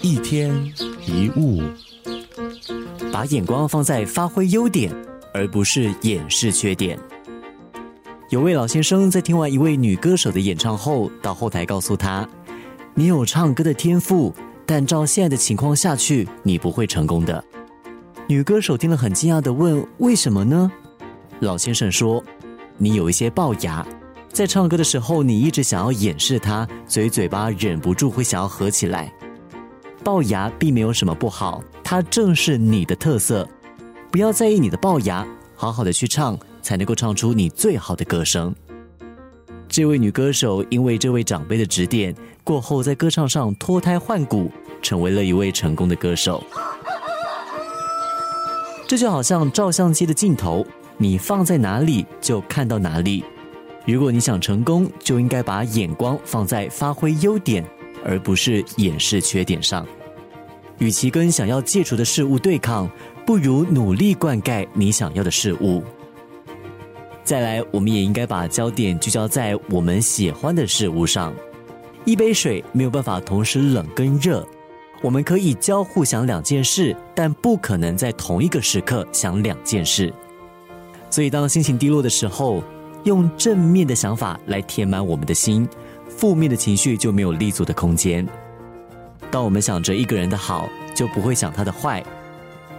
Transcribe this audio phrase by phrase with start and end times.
[0.00, 0.52] 一天
[1.06, 1.62] 一物，
[3.12, 4.92] 把眼光放在发挥优点，
[5.32, 6.98] 而不是掩饰缺点。
[8.30, 12.28] 有位老先生在听完一位女歌手的演唱后，到后台告诉她
[12.94, 14.34] ：“你有唱歌的天赋，
[14.66, 17.44] 但照现在的情况下去，你不会成功的。”
[18.26, 20.70] 女歌手听了很惊讶的问：“为什么呢？”
[21.38, 22.22] 老先生说
[22.76, 23.86] ：“你有一些龅牙，
[24.36, 29.10] 在唱歌的时候，你一直想要掩饰它，所以嘴巴忍不住会想要合起来。
[30.04, 33.48] 龅牙并没有什么不好，它正是你的特色。
[34.10, 38.52] 不要在意你的龅牙，好好的去唱。”才能够唱出你最好的歌声。
[39.68, 42.12] 这位女歌手因为这位长辈的指点，
[42.42, 44.50] 过后在歌唱上脱胎换骨，
[44.82, 46.42] 成为了一位成功的歌手。
[48.88, 50.66] 这就好像照相机的镜头，
[50.98, 53.24] 你放在哪里就看到哪里。
[53.94, 57.64] 如果你想成功，就应该把眼光放在发挥优点，
[58.04, 59.86] 而不是掩饰缺点上。
[60.78, 62.90] 与其跟想要戒除的事物对抗，
[63.24, 65.82] 不如努力灌溉你想要的事物。
[67.24, 71.32] 再来，我们也应该把焦点聚焦在我们喜欢的事物上。
[72.04, 74.46] 一杯水没有办法同时冷跟热，
[75.00, 80.12] 我们可以交互想两件事，但不可能在同一个时刻想两件事。
[81.08, 82.62] 所以，当心情低落的时候，
[83.06, 85.66] 用正面的想法来填满我们的心，
[86.08, 88.26] 负面的情绪就没有立足的空间。
[89.30, 92.02] 当我们想着一个人的好，就不会想他的坏；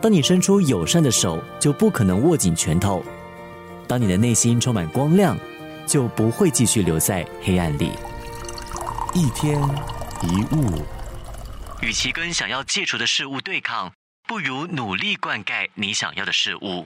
[0.02, 3.02] 当你伸出友善的手，就不可能握紧拳头。
[3.88, 5.38] 当你的内心充满光亮，
[5.86, 7.91] 就不会继续留在黑暗里。
[9.14, 9.58] 一天
[10.23, 10.84] 一物，
[11.81, 13.89] 与其跟想要戒除的事物对抗，
[14.28, 16.86] 不如努力灌溉你想要的事物。